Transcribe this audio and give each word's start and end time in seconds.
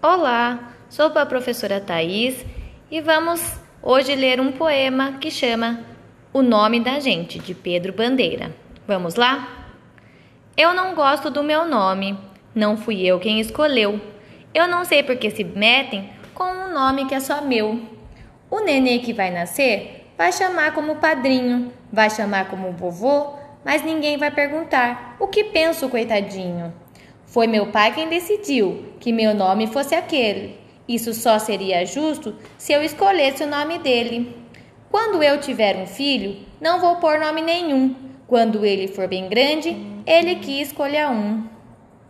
Olá, 0.00 0.74
sou 0.88 1.06
a 1.06 1.26
professora 1.26 1.80
Thais 1.80 2.46
e 2.88 3.00
vamos 3.00 3.42
hoje 3.82 4.14
ler 4.14 4.40
um 4.40 4.52
poema 4.52 5.14
que 5.20 5.28
chama 5.28 5.80
O 6.32 6.40
Nome 6.40 6.78
da 6.78 7.00
Gente, 7.00 7.40
de 7.40 7.52
Pedro 7.52 7.92
Bandeira. 7.92 8.54
Vamos 8.86 9.16
lá? 9.16 9.66
Eu 10.56 10.72
não 10.72 10.94
gosto 10.94 11.30
do 11.30 11.42
meu 11.42 11.66
nome, 11.66 12.16
não 12.54 12.76
fui 12.76 13.04
eu 13.04 13.18
quem 13.18 13.40
escolheu. 13.40 14.00
Eu 14.54 14.68
não 14.68 14.84
sei 14.84 15.02
por 15.02 15.16
que 15.16 15.32
se 15.32 15.42
metem 15.42 16.08
com 16.32 16.44
um 16.44 16.72
nome 16.72 17.06
que 17.06 17.14
é 17.16 17.18
só 17.18 17.42
meu. 17.42 17.82
O 18.48 18.60
nenê 18.60 19.00
que 19.00 19.12
vai 19.12 19.32
nascer 19.32 20.12
vai 20.16 20.30
chamar 20.30 20.74
como 20.74 20.94
padrinho, 20.96 21.72
vai 21.92 22.08
chamar 22.08 22.48
como 22.48 22.70
vovô, 22.70 23.34
mas 23.64 23.82
ninguém 23.82 24.16
vai 24.16 24.30
perguntar 24.30 25.16
o 25.18 25.26
que 25.26 25.42
penso, 25.42 25.88
coitadinho. 25.88 26.72
Foi 27.28 27.46
meu 27.46 27.66
pai 27.66 27.94
quem 27.94 28.08
decidiu 28.08 28.84
que 28.98 29.12
meu 29.12 29.34
nome 29.34 29.66
fosse 29.66 29.94
aquele. 29.94 30.56
Isso 30.88 31.12
só 31.12 31.38
seria 31.38 31.84
justo 31.84 32.34
se 32.56 32.72
eu 32.72 32.82
escolhesse 32.82 33.44
o 33.44 33.46
nome 33.46 33.78
dele. 33.78 34.34
Quando 34.90 35.22
eu 35.22 35.38
tiver 35.38 35.76
um 35.76 35.86
filho, 35.86 36.38
não 36.58 36.80
vou 36.80 36.96
pôr 36.96 37.20
nome 37.20 37.42
nenhum. 37.42 37.94
Quando 38.26 38.64
ele 38.64 38.88
for 38.88 39.06
bem 39.06 39.28
grande, 39.28 39.76
ele 40.06 40.36
que 40.36 40.62
escolha 40.62 41.10
um. 41.10 41.44